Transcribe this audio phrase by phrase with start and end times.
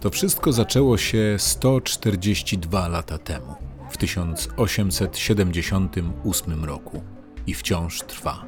[0.00, 3.54] To wszystko zaczęło się 142 lata temu,
[3.90, 7.02] w 1878 roku
[7.46, 8.44] i wciąż trwa.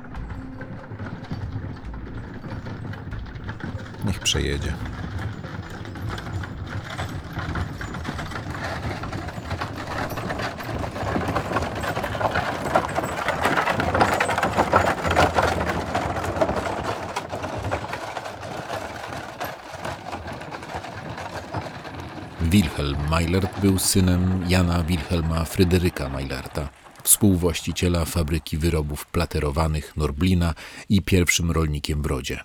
[4.05, 4.73] Niech przejedzie.
[23.13, 26.69] Meilert był synem Jana Wilhelma Fryderyka Meilerta,
[27.03, 30.55] współwłaściciela fabryki wyrobów platerowanych Norblina
[30.89, 32.41] i pierwszym rolnikiem w rodzie.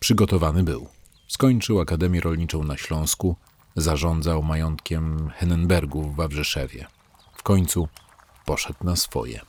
[0.00, 0.88] Przygotowany był.
[1.28, 3.36] Skończył Akademię Rolniczą na Śląsku,
[3.76, 6.86] zarządzał majątkiem Henenbergu w Wawrzeszewie.
[7.36, 7.88] W końcu
[8.44, 9.40] poszedł na swoje.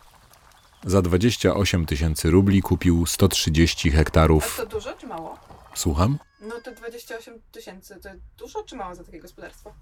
[0.85, 4.57] Za 28 tysięcy rubli kupił 130 hektarów.
[4.57, 5.37] To dużo czy mało?
[5.75, 6.17] Słucham?
[6.41, 9.73] No to 28 tysięcy to dużo czy mało za takie gospodarstwo?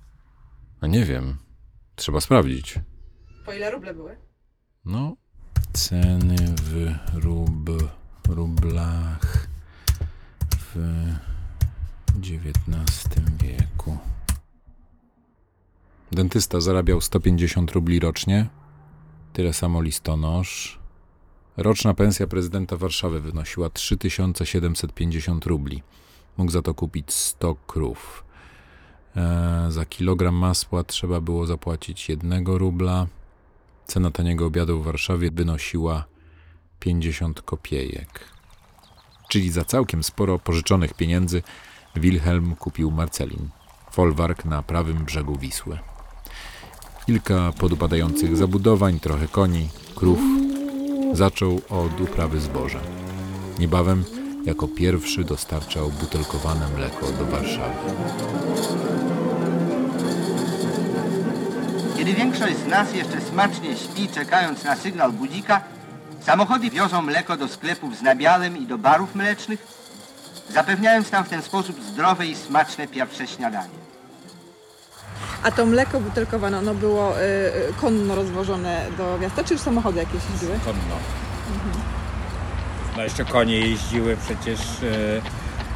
[0.84, 1.38] A nie wiem.
[1.95, 2.80] Trzeba sprawdzić.
[3.45, 4.17] Po ile ruble były?
[4.86, 5.16] No,
[5.73, 7.70] ceny w rub,
[8.30, 9.48] rublach
[10.59, 10.78] w
[12.17, 13.98] XIX wieku.
[16.12, 18.50] Dentysta zarabiał 150 rubli rocznie,
[19.34, 20.80] tyle samo listonosz.
[21.58, 25.84] Roczna pensja prezydenta Warszawy wynosiła 3750 rubli.
[26.38, 28.23] Mógł za to kupić 100 krów.
[29.16, 33.07] E, za kilogram masła trzeba było zapłacić 1 rubla.
[33.85, 36.06] Cena taniego obiadu w Warszawie wynosiła
[36.79, 38.19] 50 kopiejek.
[39.29, 41.41] Czyli za całkiem sporo pożyczonych pieniędzy
[41.96, 43.50] Wilhelm kupił Marcelin,
[43.91, 45.79] folwark na prawym brzegu Wisły.
[47.06, 50.19] Kilka podupadających zabudowań, trochę koni, krów.
[51.13, 52.79] Zaczął od uprawy zboża.
[53.59, 54.03] Niebawem
[54.46, 57.76] jako pierwszy dostarczał butelkowane mleko do Warszawy.
[61.98, 65.62] Kiedy większość z nas jeszcze smacznie śpi, czekając na sygnał budzika,
[66.22, 69.68] samochody wiozą mleko do sklepów z nabiałem i do barów mlecznych,
[70.50, 73.84] zapewniając nam w ten sposób zdrowe i smaczne pierwsze śniadanie.
[75.44, 80.00] A to mleko butelkowane, ono było y, y, konno rozwożone do miasta, czy już samochody
[80.00, 80.59] jakieś jeździły?
[80.66, 80.96] konno.
[82.98, 85.22] No jeszcze konie jeździły przecież e,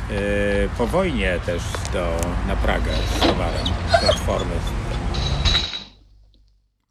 [0.09, 1.63] e, po wojnie też
[1.93, 2.17] do,
[2.47, 3.67] na Pragę z towarem,
[3.99, 4.55] platformy.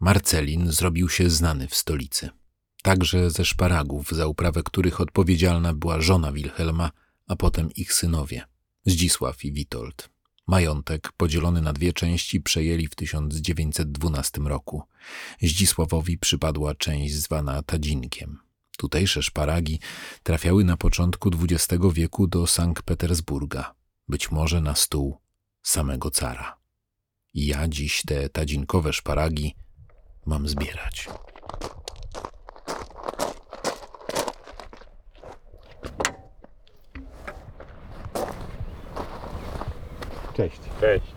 [0.00, 2.30] Marcelin zrobił się znany w stolicy.
[2.82, 6.90] Także ze szparagów, za uprawę których odpowiedzialna była żona Wilhelma,
[7.28, 8.44] a potem ich synowie,
[8.86, 10.08] Zdzisław i Witold.
[10.46, 14.82] Majątek, podzielony na dwie części, przejęli w 1912 roku.
[15.42, 18.45] Zdzisławowi przypadła część zwana Tadzinkiem.
[18.76, 19.80] Tutejsze szparagi
[20.22, 23.74] trafiały na początku XX wieku do Sankt Petersburga,
[24.08, 25.20] być może na stół
[25.62, 26.58] samego cara.
[27.34, 29.54] I ja dziś te tadzinkowe szparagi
[30.26, 31.08] mam zbierać.
[40.36, 40.60] Cześć.
[40.80, 41.12] Cześć.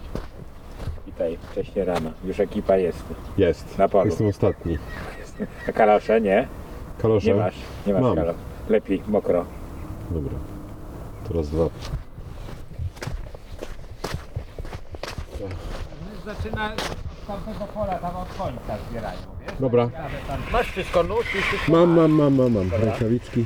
[1.06, 2.12] Witaj, wcześnie rano.
[2.24, 3.04] Już ekipa jest.
[3.38, 3.78] Jest.
[3.78, 4.06] Na polu.
[4.10, 4.78] Jestem ostatni.
[5.70, 6.48] A kalosze nie?
[7.02, 7.28] Kalosze?
[7.28, 7.56] Nie masz.
[7.88, 8.18] Nie masz Mam.
[8.70, 9.46] Lepiej mokro.
[10.12, 10.34] Dobra.
[11.28, 11.66] Teraz dwa.
[16.26, 16.72] Zaczyna
[17.24, 19.54] z tamtego pola, tam od końca zbierają, wiesz?
[19.60, 19.90] Dobra.
[20.52, 22.70] Masz wszystko nóż i wszystko Mam, mam, mam, mam, mam.
[22.82, 23.46] Rękawiczki.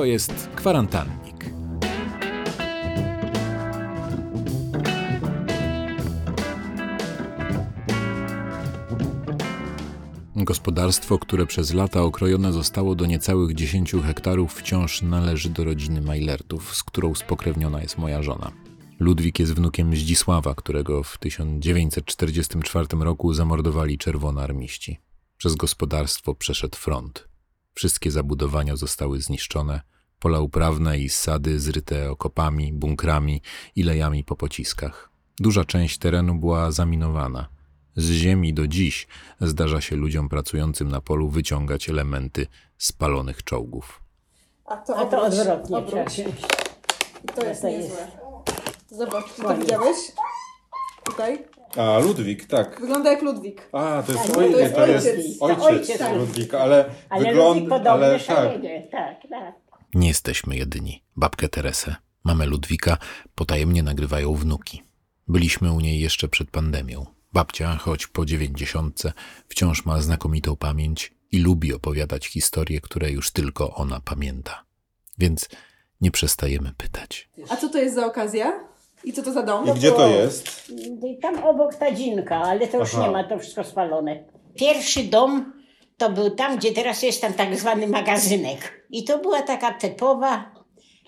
[0.00, 1.50] To jest kwarantannik.
[10.36, 16.76] Gospodarstwo, które przez lata okrojone zostało do niecałych 10 hektarów, wciąż należy do rodziny Mailertów,
[16.76, 18.52] z którą spokrewniona jest moja żona.
[19.00, 24.98] Ludwik jest wnukiem Zdzisława, którego w 1944 roku zamordowali czerwonoarmiści.
[25.36, 27.29] Przez gospodarstwo przeszedł front.
[27.74, 29.80] Wszystkie zabudowania zostały zniszczone,
[30.18, 33.42] pola uprawne i sady zryte okopami, bunkrami
[33.76, 35.10] i lejami po pociskach.
[35.38, 37.48] Duża część terenu była zaminowana.
[37.96, 39.06] Z ziemi do dziś
[39.40, 42.46] zdarza się ludziom pracującym na polu wyciągać elementy
[42.78, 44.02] spalonych czołgów.
[44.64, 45.90] A to, A to odwrotnie obróć.
[45.94, 46.24] trzeba się.
[47.34, 48.08] To jest niezłe.
[48.90, 49.96] Zobacz, czy to widziałeś?
[51.04, 51.38] Tutaj?
[51.76, 52.80] A, Ludwik, tak.
[52.80, 53.68] Wygląda jak Ludwik.
[53.72, 55.42] A, to jest, Tak, oj, to jest to jest ojciec.
[55.42, 56.16] ojciec, Ojciec, tak.
[56.16, 58.26] Ludwik, ale, Ale wygląd, ludzi podobnie ale tak.
[58.26, 58.88] szaleje.
[58.92, 59.54] Tak, tak.
[59.94, 61.02] Nie jesteśmy jedyni.
[61.16, 61.94] Babkę Teresę,
[62.24, 62.96] Mamę Ludwika
[63.34, 64.82] potajemnie nagrywają wnuki.
[65.28, 67.06] Byliśmy u niej jeszcze przed pandemią.
[67.32, 69.12] Babcia, choć po dziewięćdziesiątce,
[69.48, 74.64] wciąż ma znakomitą pamięć i lubi opowiadać historie, które już tylko ona pamięta.
[75.18, 75.48] Więc
[76.00, 77.28] nie przestajemy pytać.
[77.48, 78.69] A co to jest za okazja?
[79.04, 79.68] I co to za dom?
[79.68, 80.72] I gdzie to jest?
[81.08, 83.06] I Tam obok ta dzinka, ale to już Aha.
[83.06, 84.24] nie ma, to wszystko spalone.
[84.54, 85.52] Pierwszy dom
[85.96, 88.86] to był tam, gdzie teraz jest tam tak zwany magazynek.
[88.90, 90.50] I to była taka typowa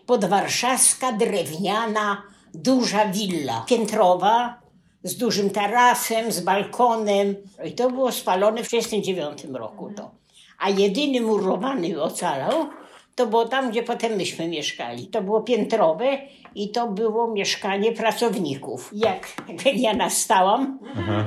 [0.06, 2.22] podwarszawska, drewniana,
[2.54, 3.64] duża willa.
[3.68, 4.62] Piętrowa,
[5.02, 7.34] z dużym tarasem, z balkonem.
[7.64, 9.90] I to było spalone w 1939 roku.
[9.96, 10.10] To.
[10.58, 12.52] A jedyny murowany ocalał,
[13.14, 15.06] to było tam, gdzie potem myśmy mieszkali.
[15.06, 16.18] To było piętrowe
[16.54, 18.90] i to było mieszkanie pracowników.
[18.94, 19.32] Jak
[19.74, 20.78] ja nastałam,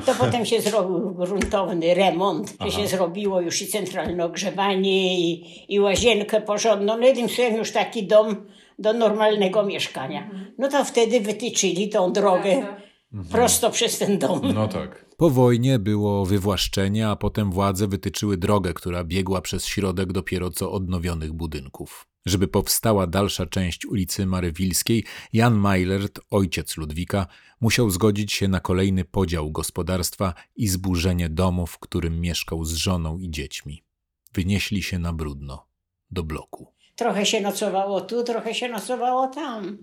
[0.05, 5.79] to potem się zrobił gruntowny remont, że się zrobiło już i centralne ogrzewanie, i, i
[5.79, 6.97] łazienkę porządną.
[6.97, 8.45] No jednym słowem już taki dom
[8.79, 10.29] do normalnego mieszkania.
[10.57, 12.65] No to wtedy wytyczyli tą drogę
[13.31, 14.53] prosto przez ten dom.
[14.53, 15.05] No tak.
[15.17, 20.71] Po wojnie było wywłaszczenie, a potem władze wytyczyły drogę, która biegła przez środek dopiero co
[20.71, 22.07] odnowionych budynków.
[22.25, 27.27] Żeby powstała dalsza część ulicy Marywilskiej, Jan Meilert, ojciec Ludwika,
[27.61, 33.17] musiał zgodzić się na kolejny podział gospodarstwa i zburzenie domu, w którym mieszkał z żoną
[33.17, 33.83] i dziećmi.
[34.33, 35.67] Wynieśli się na brudno,
[36.11, 36.67] do bloku.
[36.95, 39.77] Trochę się nocowało tu, trochę się nocowało tam.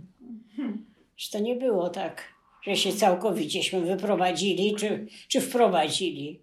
[1.17, 2.32] Że to nie było tak,
[2.63, 6.43] że się całkowicieśmy wyprowadzili czy, czy wprowadzili.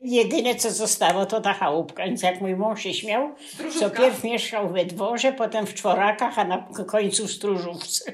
[0.00, 3.34] Jedyne co zostało to ta chałupka, więc jak mój mąż się śmiał,
[3.80, 8.12] co pierw mieszkał we dworze, potem w czworakach, a na końcu w stróżówce.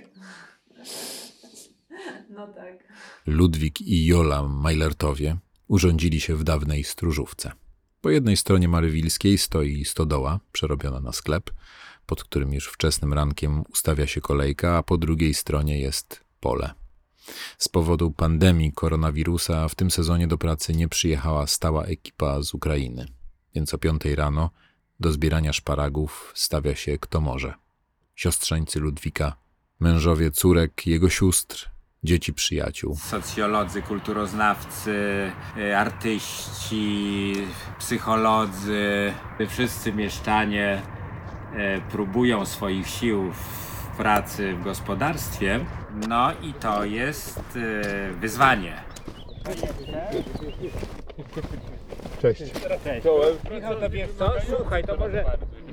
[2.31, 2.93] No tak.
[3.26, 5.37] Ludwik i Jola Meilertowie
[5.69, 7.52] urządzili się w dawnej stróżówce.
[8.00, 11.50] Po jednej stronie Marywilskiej stoi stodoła, przerobiona na sklep,
[12.06, 16.75] pod którym już wczesnym rankiem ustawia się kolejka, a po drugiej stronie jest pole.
[17.59, 23.06] Z powodu pandemii koronawirusa w tym sezonie do pracy nie przyjechała stała ekipa z Ukrainy,
[23.55, 24.50] więc o piątej rano
[25.00, 27.55] do zbierania szparagów stawia się kto może.
[28.15, 29.37] Siostrzeńcy Ludwika,
[29.81, 31.71] mężowie córek, jego sióstr,
[32.05, 32.97] dzieci przyjaciół.
[32.97, 34.91] Socjolodzy, kulturoznawcy,
[35.56, 37.32] y, artyści,
[37.79, 39.12] psycholodzy,
[39.49, 40.82] wszyscy mieszczanie
[41.79, 45.61] y, próbują swoich sił w pracy w gospodarstwie.
[46.08, 47.82] No i to jest y,
[48.20, 48.73] wyzwanie.
[52.23, 52.43] Cześć.
[53.50, 54.32] Michał, to wiesz co?
[54.56, 55.25] Słuchaj, to może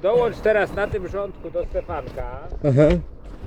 [0.01, 2.39] dołącz teraz na tym rządku do Stefanka.
[2.69, 2.97] Aha,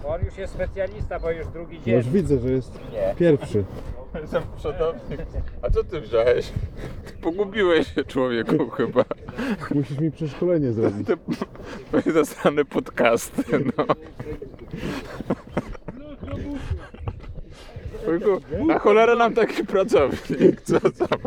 [0.07, 1.95] On już jest specjalista, bo już drugi dzień.
[1.97, 2.79] już widzę, że jest
[3.19, 3.65] pierwszy.
[4.21, 5.21] Jestem przodownik.
[5.63, 6.53] A co ty wziąłeś?
[7.23, 9.05] Pogubiłeś się człowieku chyba.
[9.75, 11.07] Musisz mi przeszkolenie zrobić.
[11.07, 11.17] Te
[11.89, 13.43] twoje zasrane podcasty,
[13.79, 13.85] no.
[18.05, 21.19] Człowieku, na cholerę nam taki pracownik, co tam?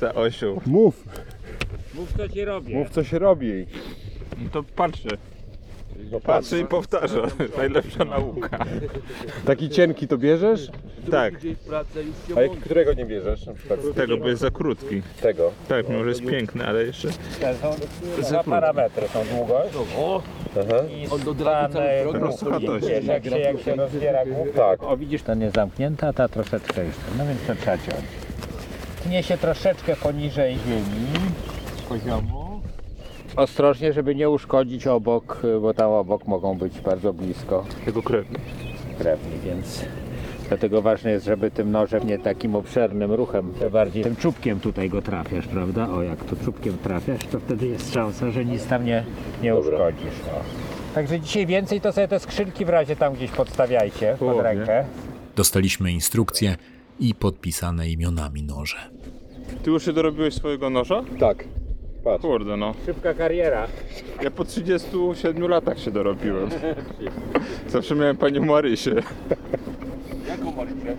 [0.00, 0.60] Za osiu.
[0.66, 1.04] Mów,
[1.94, 2.78] Mów co ci robię.
[2.78, 3.66] mów co się robi.
[4.44, 4.62] No to
[6.10, 6.20] patrzę.
[6.26, 7.26] Patrzę i powtarzam.
[7.58, 8.58] Najlepsza nauka.
[9.46, 10.68] Taki cienki to bierzesz?
[11.10, 11.34] Tak,
[12.36, 13.46] A jak, którego nie bierzesz?
[13.46, 15.02] Na przykład tego, bo jest za krótki.
[15.22, 15.52] tego.
[15.68, 17.08] Tak, może jest piękny, ale jeszcze...
[18.28, 19.74] Dwa parametry są długość
[20.60, 20.82] Aha.
[21.02, 22.86] i stan Rozsądność.
[22.86, 24.58] Wiesz, jak się, jak się rozbiera główka.
[24.70, 24.82] Tak.
[24.82, 27.02] O widzisz, ten jest zamknięty, a ta troszeczkę jeszcze.
[27.18, 28.04] No więc to trzeba ciąć.
[29.02, 31.06] Tnie się troszeczkę poniżej ziemi,
[31.88, 32.39] poziomu.
[33.36, 38.38] Ostrożnie, żeby nie uszkodzić obok, bo tam obok mogą być bardzo blisko Jego krewny.
[38.98, 39.84] krewni, więc
[40.48, 45.02] dlatego ważne jest, żeby tym nożem nie takim obszernym ruchem, bardziej tym czubkiem tutaj go
[45.02, 45.88] trafiasz, prawda?
[45.90, 49.04] O, jak tu czubkiem trafiasz, to wtedy jest szansa, że nic tam nie,
[49.42, 50.20] nie uszkodzisz.
[50.36, 50.40] O.
[50.94, 54.42] Także dzisiaj więcej to sobie te skrzynki w razie tam gdzieś podstawiajcie pod Połowie.
[54.42, 54.84] rękę.
[55.36, 56.56] Dostaliśmy instrukcje
[57.00, 58.76] i podpisane imionami noże.
[59.62, 61.02] Ty już się dorobiłeś swojego noża?
[61.20, 61.44] Tak.
[62.04, 62.22] Patrz.
[62.22, 62.74] Kurde no.
[62.86, 63.66] Szybka kariera.
[64.22, 66.50] Ja po 37 latach się dorobiłem.
[67.68, 68.94] Zawsze miałem panią Marysię.
[70.28, 70.96] Jaką Marysię?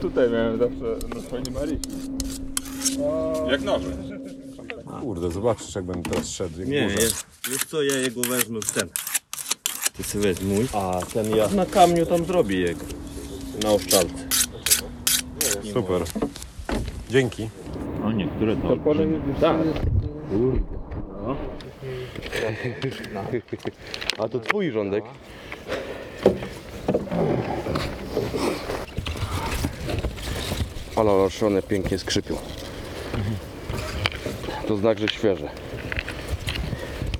[0.00, 1.88] Tutaj miałem zawsze no, pani Marysię.
[3.50, 3.90] Jak noże.
[5.00, 6.60] Kurde, zobaczysz jak będę teraz szedł.
[6.60, 7.00] Jak Nie, burza.
[7.00, 7.26] jest.
[7.50, 8.88] Wiesz co, ja jego wezmę w ten.
[9.96, 10.66] Ty sobie weź mój.
[10.72, 11.48] A ten ja.
[11.48, 12.84] Na kamieniu tam zrobię jego.
[13.62, 14.28] Na oszczalce.
[15.72, 16.02] Super.
[17.10, 17.48] Dzięki.
[18.04, 18.76] O niektóre to.
[19.40, 19.56] Tak.
[24.18, 25.04] A to twój rządek.
[30.96, 31.12] Ale
[31.46, 32.36] one pięknie skrzypią.
[34.68, 35.50] To znak, że świeże.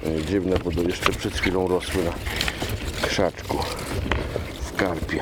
[0.06, 2.12] E, Dziwne, bo jeszcze przed chwilą rosły na
[3.06, 3.58] krzaczku,
[4.60, 5.20] w karpie.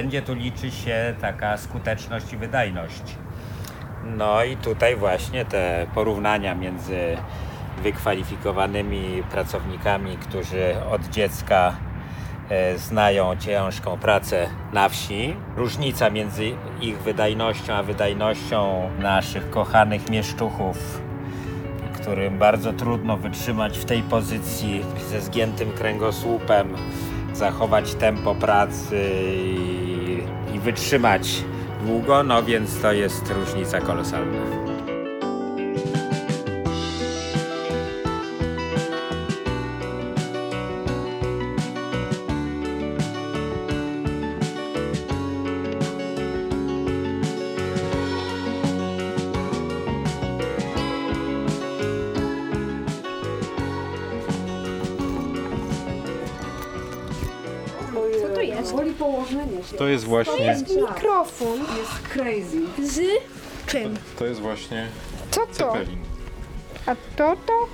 [0.00, 3.02] Wszędzie tu liczy się taka skuteczność i wydajność.
[4.04, 7.16] No i tutaj właśnie te porównania między
[7.82, 11.76] wykwalifikowanymi pracownikami, którzy od dziecka
[12.48, 15.36] e, znają ciężką pracę na wsi.
[15.56, 16.44] Różnica między
[16.80, 21.00] ich wydajnością a wydajnością naszych kochanych mieszczuchów,
[21.94, 26.76] którym bardzo trudno wytrzymać w tej pozycji ze zgiętym kręgosłupem,
[27.40, 29.10] zachować tempo pracy
[30.54, 31.44] i, wytrzymać
[31.86, 34.69] długo, no więc to jest różnica kolosalna.
[61.20, 61.60] Mikrofon.
[61.76, 62.62] Jest crazy.
[62.92, 63.00] Z
[63.66, 63.96] czym?
[64.18, 64.88] to jest właśnie
[65.30, 65.52] Co to?
[65.52, 65.98] Cepelin.
[66.86, 67.68] A to to?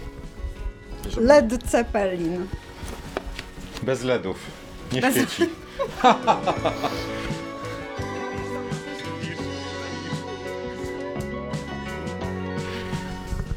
[1.21, 2.47] Led Zeppelin.
[3.83, 4.37] Bez LEDów.
[4.93, 5.49] Nie świeci.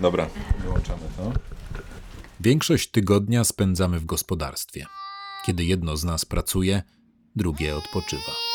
[0.01, 0.29] Dobra,
[0.59, 1.31] wyłączamy to.
[2.39, 4.85] Większość tygodnia spędzamy w gospodarstwie.
[5.45, 6.83] Kiedy jedno z nas pracuje,
[7.35, 8.48] drugie odpoczywa.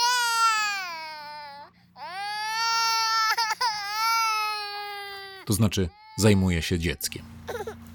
[5.44, 7.24] To znaczy, zajmuje się dzieckiem.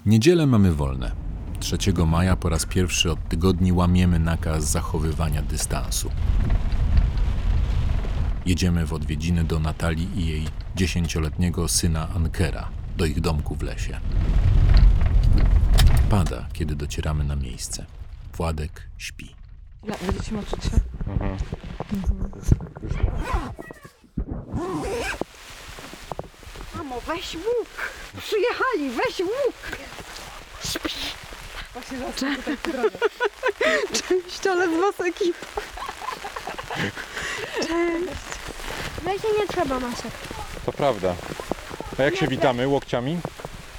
[0.06, 1.12] Niedzielę mamy wolne.
[1.60, 6.10] 3 maja po raz pierwszy od tygodni łamiemy nakaz zachowywania dystansu.
[8.46, 14.00] Jedziemy w odwiedziny do Natalii i jej dziesięcioletniego syna Ankera, do ich domku w lesie.
[16.10, 17.86] Pada, kiedy docieramy na miejsce.
[18.36, 19.34] Władek śpi.
[19.82, 20.80] Będziecie moczyć się?
[26.90, 27.68] Mamo, weź łuk.
[28.18, 29.78] Przyjechali, weź łuk.
[31.72, 32.98] Właśnie zaraz tutaj drodze.
[34.08, 35.46] Cześć, ale z was ekipa.
[39.02, 40.10] Weź nie trzeba masek.
[40.66, 41.14] To prawda.
[41.98, 42.68] A jak się witamy?
[42.68, 43.18] Łokciami?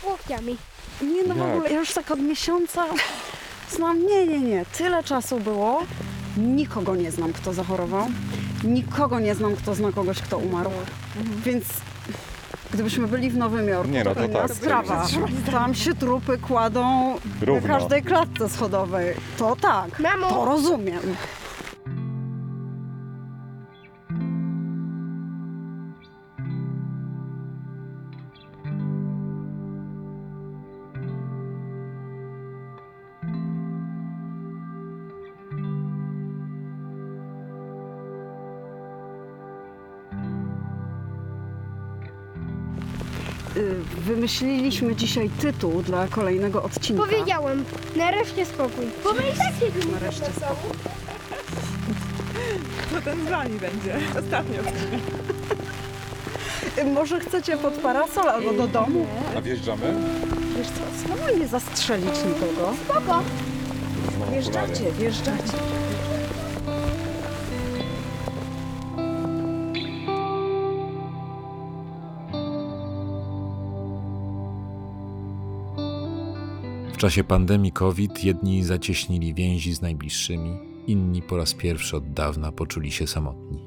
[0.03, 0.57] Łokciami.
[1.01, 1.47] Nie no w Jak?
[1.47, 2.85] ogóle, ja już tak od miesiąca
[3.71, 5.83] znam, nie, nie, nie, tyle czasu było.
[6.37, 8.07] Nikogo nie znam, kto zachorował.
[8.63, 10.71] Nikogo nie znam, kto zna kogoś, kto umarł.
[11.43, 11.65] Więc
[12.73, 14.51] gdybyśmy byli w Nowym Jorku, Nie, no to inna tak.
[14.53, 15.07] sprawa.
[15.51, 17.67] Tam się trupy kładą Równo.
[17.67, 19.15] na każdej klatce schodowej.
[19.37, 20.29] To tak, Mamo!
[20.29, 20.99] to rozumiem.
[43.97, 47.03] Wymyśliliśmy dzisiaj tytuł dla kolejnego odcinka.
[47.03, 47.65] Powiedziałem,
[47.95, 48.85] nareszcie spokój.
[49.03, 50.55] Bo my i tak siedzimy Nareszcie sobą.
[52.95, 53.97] To ten z wami będzie.
[54.19, 54.59] Ostatnio.
[56.77, 59.05] Y, Może chcecie pod parasol albo do domu?
[59.37, 59.93] A wjeżdżamy?
[60.57, 62.73] Wiesz co, spróbuj nie zastrzelić nikogo.
[62.85, 63.23] Spoko.
[64.31, 65.53] Wjeżdżacie, wjeżdżacie.
[77.01, 82.91] Czasie pandemii COVID jedni zacieśnili więzi z najbliższymi, inni po raz pierwszy od dawna poczuli
[82.91, 83.59] się samotni.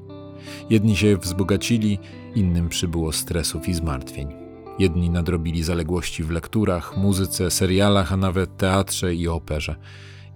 [0.71, 1.99] Jedni się wzbogacili,
[2.35, 4.29] innym przybyło stresów i zmartwień.
[4.79, 9.77] Jedni nadrobili zaległości w lekturach, muzyce, serialach, a nawet teatrze i operze.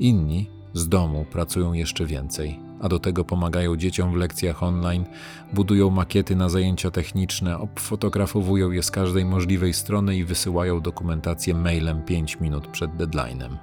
[0.01, 5.05] Inni z domu pracują jeszcze więcej, a do tego pomagają dzieciom w lekcjach online,
[5.53, 12.03] budują makiety na zajęcia techniczne, obfotografowują je z każdej możliwej strony i wysyłają dokumentację mailem
[12.03, 13.57] 5 minut przed deadline'em.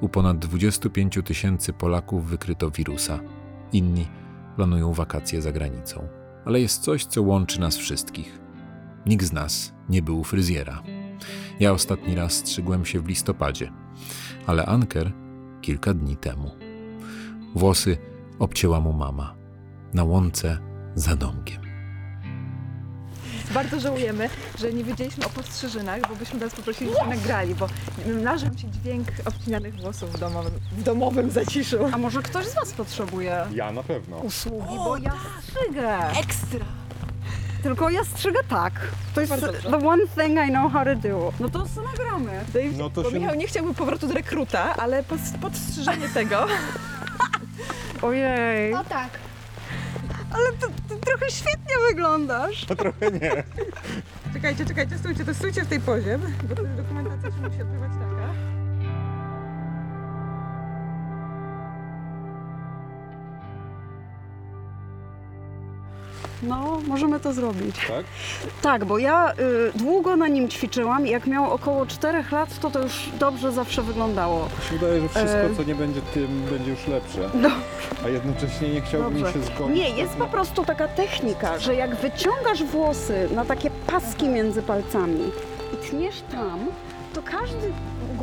[0.00, 3.20] U ponad 25 tysięcy Polaków wykryto wirusa.
[3.72, 4.06] Inni
[4.56, 6.08] planują wakacje za granicą.
[6.44, 8.40] Ale jest coś, co łączy nas wszystkich.
[9.06, 10.82] Nikt z nas nie był fryzjera.
[11.60, 13.72] Ja ostatni raz strzygłem się w listopadzie,
[14.46, 15.12] ale Anker
[15.60, 16.63] kilka dni temu.
[17.54, 17.96] Włosy
[18.38, 19.34] obcięła mu mama
[19.94, 20.58] na łące
[20.94, 21.64] za domkiem.
[23.54, 27.66] Bardzo żałujemy, że nie wiedzieliśmy o podstrzyżynach, bo byśmy was poprosili, żebyśmy nagrali, bo
[28.22, 31.76] nażył się dźwięk obcinanych włosów w domowym, w domowym zaciszu.
[31.92, 34.16] A może ktoś z Was potrzebuje Ja na pewno.
[34.16, 35.98] usługi, bo ja strzygę.
[36.20, 36.64] Ekstra!
[37.62, 38.72] Tylko ja strzygę tak.
[39.14, 39.70] To jest Bardzo dobrze.
[39.70, 41.32] the one thing I know how to do.
[41.40, 42.30] No to nagramy?
[42.54, 46.46] Dave, No to bo się- Michał nie chciałby powrotu do rekruta, ale pod, podstrzyżenie tego.
[48.02, 48.74] Ojej.
[48.74, 49.08] O tak.
[50.30, 52.64] Ale to, to trochę świetnie wyglądasz.
[52.66, 53.44] Trochę nie.
[54.34, 58.13] Czekajcie, czekajcie, stójcie, to stójcie w tej pozie, bo to dokumentacja się musi odbywać taka.
[66.42, 67.76] No, możemy to zrobić.
[67.88, 68.04] Tak?
[68.62, 72.70] Tak, bo ja y, długo na nim ćwiczyłam i jak miał około 4 lat, to
[72.70, 74.44] to już dobrze zawsze wyglądało.
[74.44, 75.56] Mi się wydaje, że wszystko, E.
[75.56, 77.30] co nie będzie tym, będzie już lepsze.
[77.34, 77.48] No.
[78.04, 79.32] A jednocześnie nie chciałbym Dobrze.
[79.32, 79.76] się zgodzić.
[79.76, 85.20] Nie, jest po prostu taka technika, że jak wyciągasz włosy na takie paski między palcami
[85.72, 86.58] i tniesz tam,
[87.14, 87.72] to każdy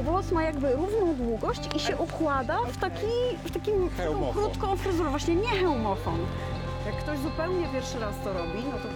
[0.05, 3.05] głos ma jakby równą długość i się układa w, taki,
[3.43, 4.43] w takim, w taką Hełmofon.
[4.43, 5.09] krótką fryzurę.
[5.09, 6.17] Właśnie nie hełmofon.
[7.01, 8.87] Ktoś zupełnie pierwszy raz to robi, no to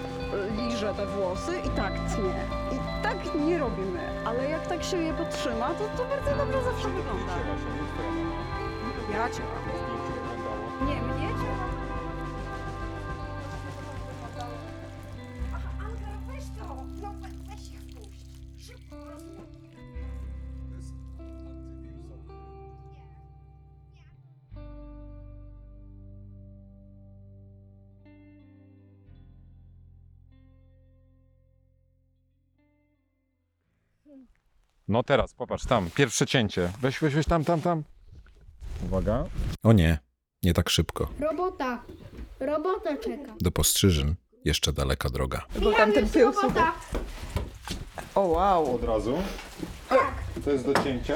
[0.62, 2.36] liże te włosy i tak tnie.
[2.78, 6.90] I tak nie robimy, ale jak tak się je podtrzyma, to, to bardzo dobrze zawsze
[6.90, 7.34] wygląda.
[9.14, 9.42] Ja cię
[34.88, 36.72] No teraz, popatrz, tam, pierwsze cięcie.
[36.82, 37.84] Weź, weź, weź, tam, tam, tam.
[38.86, 39.26] Uwaga.
[39.64, 40.00] O nie,
[40.44, 41.10] nie tak szybko.
[41.20, 41.82] Robota.
[42.40, 43.34] Robota czeka.
[43.40, 44.16] Do postrzyżyn
[44.46, 45.46] jeszcze daleka droga.
[45.62, 46.32] Bo tam ten pył.
[46.32, 46.74] Robota.
[48.16, 48.76] O wow!
[48.76, 49.18] Od razu.
[50.46, 51.16] To jest do cięcia,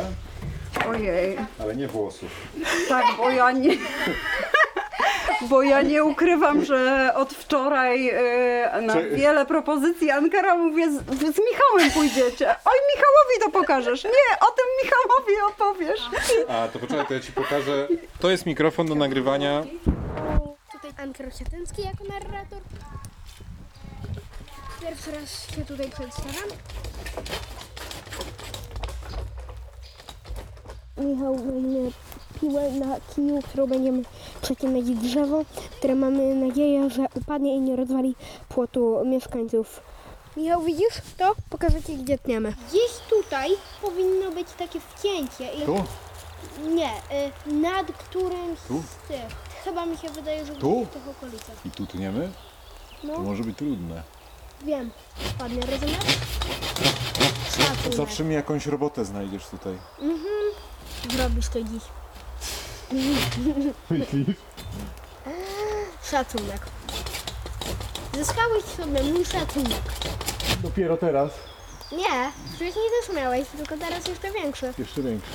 [0.88, 1.38] Ojej.
[1.60, 2.47] ale nie włosów.
[2.89, 3.78] Tak, bo ja nie.
[5.41, 10.95] Bo ja nie ukrywam, że od wczoraj e, na Czy- wiele propozycji Ankara mówię, z,
[11.06, 12.49] z Michałem pójdziecie.
[12.65, 14.04] Oj, Michałowi to pokażesz.
[14.04, 15.99] Nie, o tym Michałowi opowiesz.
[16.49, 17.88] A, to poczekaj, to ja ci pokażę.
[18.19, 19.63] To jest mikrofon do nagrywania.
[20.71, 22.60] Tutaj Anker Siatyński jako narrator.
[24.82, 26.49] Pierwszy raz się tutaj przedstawiam.
[30.97, 31.91] Michał weźmie
[32.41, 34.02] piłę na kiju, którą będziemy
[34.41, 35.41] przecinać drzewo,
[35.78, 38.15] które mamy nadzieję, że upadnie i nie rozwali
[38.49, 39.82] płotu mieszkańców.
[40.38, 41.34] Michał, widzisz to?
[41.49, 42.54] Pokażę Ci, gdzie tniemy.
[42.69, 43.49] Gdzieś tutaj
[43.82, 45.54] powinno być takie wcięcie.
[45.54, 45.62] I...
[45.65, 45.84] Tu?
[46.69, 46.89] Nie,
[47.47, 48.82] y, nad którymś Tu?
[48.82, 49.21] z tych.
[49.63, 50.86] Chyba mi się wydaje, że Tu?
[50.86, 51.56] w tych okolicach.
[51.65, 52.30] I tu tniemy?
[53.04, 54.04] No, To może być trudne.
[54.65, 54.91] wiem.
[55.41, 55.97] Ładnie, rozumiesz?
[57.58, 57.95] Szacunek.
[57.97, 59.78] Zawsze mi jakąś robotę znajdziesz tutaj.
[61.10, 61.84] Zrobisz to dziś.
[63.89, 64.36] Myślisz?
[66.04, 66.62] Szacunek.
[68.13, 69.82] Zyskałeś sobie mój szacunek.
[70.63, 71.32] Dopiero teraz.
[71.91, 74.73] Nie, wcześniej też miałeś, tylko teraz jeszcze większy.
[74.78, 75.32] Jeszcze większy.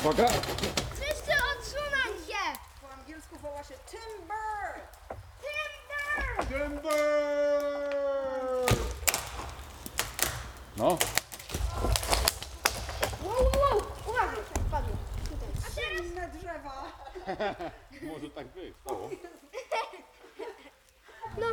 [0.00, 0.28] Uwaga!
[0.94, 2.58] Wszyscy odsunąć się!
[2.82, 4.80] Po angielsku woła się timber.
[6.48, 6.92] Timber!
[10.76, 10.98] No,
[13.24, 13.82] Wow, wow, wow!
[14.08, 14.96] Uważaj, padło.
[15.24, 15.48] Tutaj.
[15.66, 16.92] A teraz Inne drzewa.
[18.02, 18.74] może tak być.
[21.38, 21.46] No,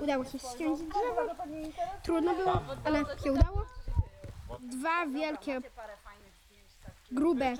[0.00, 1.34] udało się ściąć drzewo.
[2.02, 3.66] Trudno było, ale się udało.
[4.60, 5.60] Dwa wielkie,
[7.12, 7.56] grube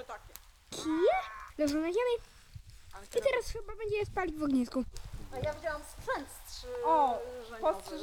[0.70, 1.16] kije
[1.59, 2.16] leżą na ziemi.
[3.18, 4.85] I teraz chyba będzie je spalić w ognisku.
[5.33, 6.29] A ja wzięłam sprzęt.
[6.85, 7.18] O.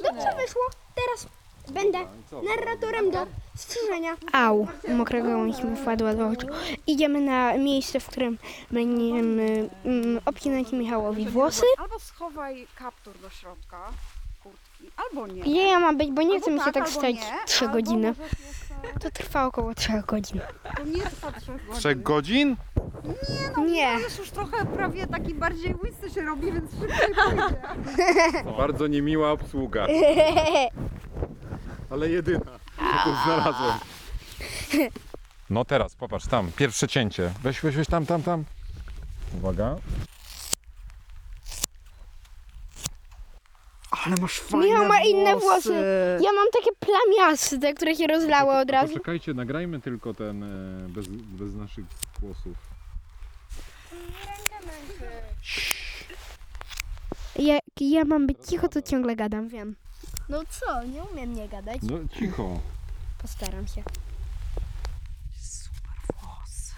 [0.02, 0.62] Dobrze wyszło.
[0.94, 1.26] Teraz
[1.68, 1.98] będę
[2.32, 4.16] narratorem do strzyżenia.
[4.32, 6.46] Au, mokra gałąź mi wpadła do oczu.
[6.86, 8.38] Idziemy na miejsce, w którym
[8.70, 11.66] będziemy mm, obcinać Michałowi włosy.
[11.78, 13.90] Albo schowaj kaptur do środka
[14.44, 15.42] kurtki, albo nie.
[15.42, 17.64] Gdzie ja mam być, bo nie Albo chcę mi się tak albo stać nie, 3
[17.64, 18.08] albo godziny.
[18.08, 20.40] jeszcze- To trwa około 3 godzin.
[20.76, 21.74] To nie trwa trzech godzin.
[21.80, 22.56] Trzech godzin?
[23.66, 23.94] Nie.
[23.94, 28.44] Już już trochę prawie taki bardziej łysy się robi, więc szybciej pójdzie.
[28.58, 29.86] Bardzo niemiła obsługa.
[31.90, 32.50] Ale jedyna,
[32.96, 33.78] jaką znalazłem.
[35.50, 37.30] No teraz, popatrz, tam, pierwsze cięcie.
[37.42, 38.44] Weź, weź, weź, tam, tam, tam.
[39.36, 39.76] Uwaga.
[44.06, 45.74] Ale masz fajne Michał ma inne włosy.
[46.20, 48.92] Ja mam takie plamiaste, które się rozlały od razu.
[48.92, 51.84] Poczekajcie, nagrajmy tylko ten e, bez, bez naszych
[52.20, 52.56] głosów.
[57.38, 59.76] Jak ja mam być cicho, to ciągle gadam, wiem.
[60.28, 61.78] No co, nie umiem nie gadać.
[61.82, 62.60] No cicho.
[63.22, 63.82] Postaram się.
[65.40, 66.74] Super włosy.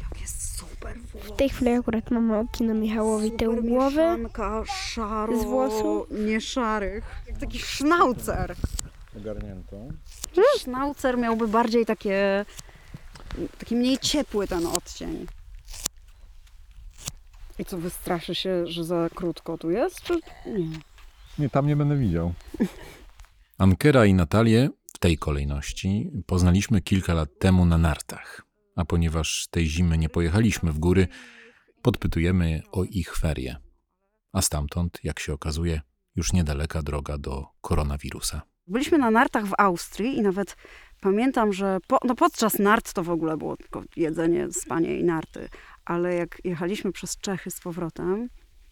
[0.00, 0.58] Jak jest
[0.94, 1.28] super włosy.
[1.28, 3.96] W tej chwili akurat mamy odcinę Michałowi tył Super głowy.
[3.96, 6.06] mieszanka szaro, z włosów.
[6.10, 7.04] nie szarych.
[7.26, 8.54] Jak taki sznaucer.
[9.16, 9.76] Ogarnięto.
[10.58, 12.44] Sznaucer miałby bardziej takie,
[13.58, 15.26] taki mniej ciepły ten odcień.
[17.58, 20.14] I co, wystraszy się, że za krótko tu jest, czy
[20.46, 20.78] nie?
[21.38, 22.32] Nie, tam nie będę widział.
[23.58, 28.42] Ankera i Natalię w tej kolejności poznaliśmy kilka lat temu na nartach.
[28.76, 31.08] A ponieważ tej zimy nie pojechaliśmy w góry,
[31.82, 33.56] podpytujemy o ich ferie.
[34.32, 35.80] A stamtąd, jak się okazuje,
[36.16, 38.42] już niedaleka droga do koronawirusa.
[38.66, 40.56] Byliśmy na nartach w Austrii i nawet
[41.00, 45.48] pamiętam, że po, no podczas nart to w ogóle było tylko jedzenie, spanie i narty.
[45.84, 48.28] Ale jak jechaliśmy przez Czechy z powrotem,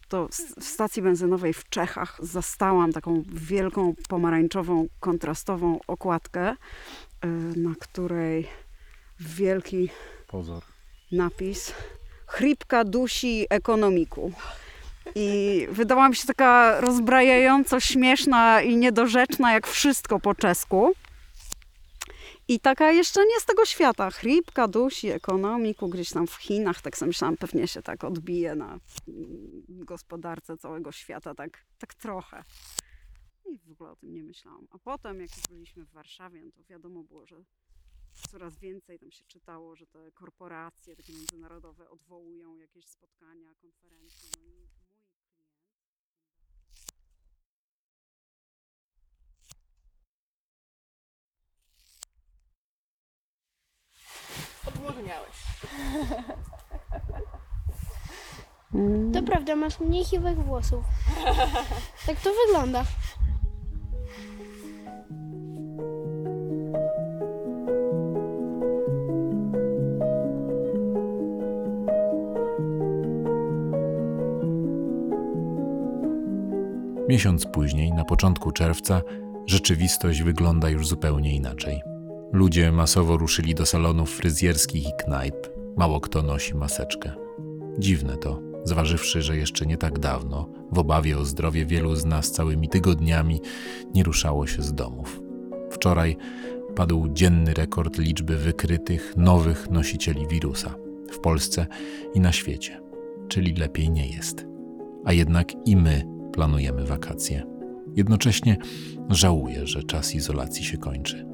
[0.07, 0.27] to
[0.59, 7.27] w stacji benzynowej w Czechach zastałam taką wielką pomarańczową, kontrastową okładkę, y,
[7.59, 8.47] na której
[9.19, 9.89] wielki
[10.27, 10.63] Pozor.
[11.11, 11.73] napis
[12.27, 14.33] Chripka dusi ekonomiku.
[15.15, 20.93] I wydała mi się taka rozbrajająco śmieszna i niedorzeczna, jak wszystko po czesku.
[22.47, 24.11] I taka jeszcze nie z tego świata.
[24.11, 26.81] Chripka dusi ekonomiku gdzieś tam w Chinach.
[26.81, 28.79] Tak sobie myślałam, pewnie się tak odbije na
[29.67, 32.43] gospodarce całego świata, tak, tak trochę.
[33.45, 34.67] I w ogóle o tym nie myślałam.
[34.71, 37.35] A potem, jak już byliśmy w Warszawie, no to wiadomo było, że
[38.15, 44.29] coraz więcej tam się czytało, że te korporacje takie międzynarodowe odwołują jakieś spotkania, konferencje.
[44.37, 45.05] No i mój klient.
[54.67, 55.35] Odmłodniałeś.
[59.13, 60.85] To prawda, masz mniej siwych włosów.
[62.05, 62.85] Tak to wygląda.
[77.09, 79.01] Miesiąc później, na początku czerwca,
[79.45, 81.81] rzeczywistość wygląda już zupełnie inaczej.
[82.31, 85.35] Ludzie masowo ruszyli do salonów fryzjerskich i knajp.
[85.77, 87.11] Mało kto nosi maseczkę.
[87.79, 92.31] Dziwne to, zważywszy, że jeszcze nie tak dawno, w obawie o zdrowie wielu z nas
[92.31, 93.41] całymi tygodniami,
[93.93, 95.21] nie ruszało się z domów.
[95.71, 96.17] Wczoraj
[96.75, 100.75] padł dzienny rekord liczby wykrytych nowych nosicieli wirusa
[101.11, 101.67] w Polsce
[102.13, 102.81] i na świecie,
[103.27, 104.45] czyli lepiej nie jest.
[105.05, 107.43] A jednak i my planujemy wakacje.
[107.95, 108.57] Jednocześnie
[109.09, 111.25] żałuję, że czas izolacji się kończy.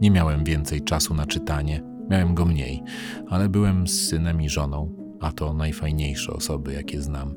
[0.00, 2.82] Nie miałem więcej czasu na czytanie, miałem go mniej,
[3.28, 7.34] ale byłem z synem i żoną, a to najfajniejsze osoby, jakie znam.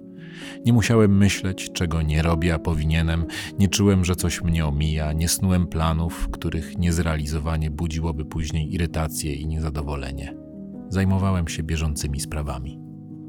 [0.65, 3.26] Nie musiałem myśleć, czego nie robię, a powinienem,
[3.60, 9.48] nie czułem, że coś mnie omija, nie snułem planów, których niezrealizowanie budziłoby później irytację i
[9.48, 10.36] niezadowolenie.
[10.89, 12.80] Zajmowałem się bieżącymi sprawami.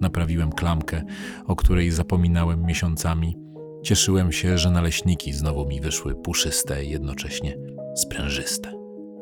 [0.00, 1.02] Naprawiłem klamkę,
[1.46, 3.36] o której zapominałem miesiącami.
[3.82, 7.56] Cieszyłem się, że naleśniki znowu mi wyszły puszyste, jednocześnie
[7.94, 8.72] sprężyste.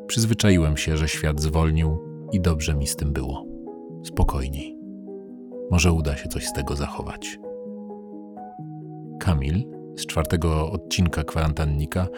[0.06, 1.98] Przyzwyczaiłem się, że świat zwolnił
[2.32, 3.46] i dobrze mi z tym było.
[4.04, 4.78] Spokojniej.
[5.70, 7.38] Może uda się coś z tego zachować.
[9.20, 12.08] Kamil z czwartego odcinka kwarantannika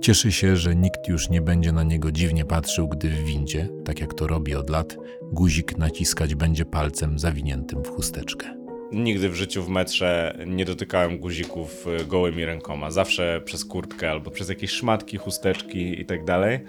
[0.00, 4.00] cieszy się, że nikt już nie będzie na niego dziwnie patrzył, gdy w windzie, tak
[4.00, 4.96] jak to robi od lat,
[5.32, 8.59] guzik naciskać będzie palcem zawiniętym w chusteczkę.
[8.92, 12.90] Nigdy w życiu w metrze nie dotykałem guzików y, gołymi rękoma.
[12.90, 16.60] Zawsze przez kurtkę albo przez jakieś szmatki, chusteczki i tak dalej.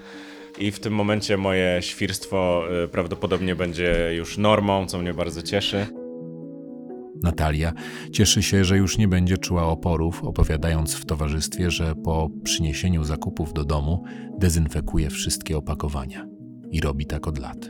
[0.60, 5.88] I w tym momencie moje świrstwo y, prawdopodobnie będzie już normą, co mnie bardzo cieszy.
[7.24, 7.74] Natalia
[8.12, 13.54] cieszy się, że już nie będzie czuła oporów, opowiadając w towarzystwie, że po przyniesieniu zakupów
[13.54, 14.04] do domu
[14.38, 16.28] dezynfekuje wszystkie opakowania.
[16.72, 17.70] I robi tak od lat.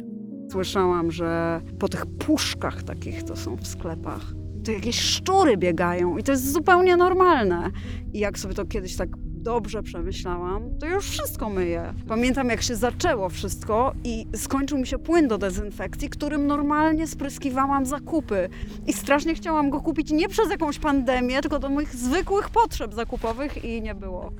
[0.51, 6.23] Słyszałam, że po tych puszkach takich, co są w sklepach, to jakieś szczury biegają i
[6.23, 7.71] to jest zupełnie normalne.
[8.13, 9.09] I jak sobie to kiedyś tak
[9.41, 11.93] dobrze przemyślałam, to już wszystko myję.
[12.07, 17.85] Pamiętam, jak się zaczęło wszystko i skończył mi się płyn do dezynfekcji, którym normalnie spryskiwałam
[17.85, 18.49] zakupy.
[18.87, 23.65] I strasznie chciałam go kupić nie przez jakąś pandemię, tylko do moich zwykłych potrzeb zakupowych
[23.65, 24.31] i nie było.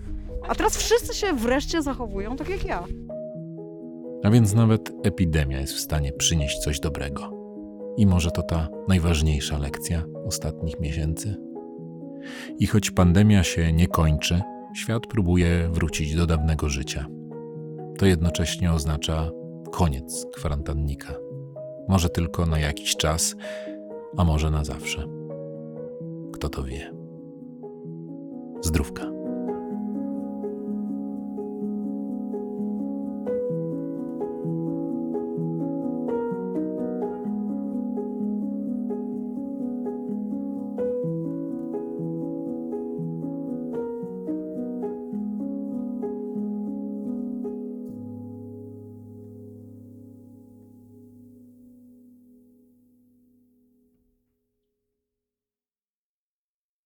[0.48, 2.84] A teraz wszyscy się wreszcie zachowują tak jak ja.
[4.24, 7.41] A więc nawet epidemia jest w stanie przynieść coś dobrego.
[7.98, 11.36] I może to ta najważniejsza lekcja ostatnich miesięcy?
[12.60, 14.42] I choć pandemia się nie kończy,
[14.76, 17.06] świat próbuje wrócić do dawnego życia.
[17.98, 19.30] To jednocześnie oznacza
[19.72, 21.14] koniec kwarantannika.
[21.88, 23.36] Może tylko na jakiś czas,
[24.18, 25.08] a może na zawsze.
[26.34, 26.94] Kto to wie?
[28.62, 29.21] Zdrówka.